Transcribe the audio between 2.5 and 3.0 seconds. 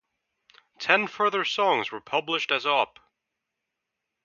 as Op.